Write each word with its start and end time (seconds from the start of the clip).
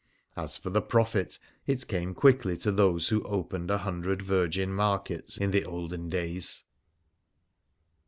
As 0.35 0.57
for 0.57 0.71
the 0.71 0.81
profit, 0.81 1.37
it 1.67 1.87
came 1.87 2.15
quickly 2.15 2.57
to 2.57 2.71
those 2.71 3.09
who 3.09 3.21
opened 3.21 3.69
a 3.69 3.77
hundred 3.77 4.23
virgin 4.23 4.73
markets 4.73 5.37
in 5.37 5.51
the 5.51 5.63
olden 5.63 6.09
days. 6.09 6.63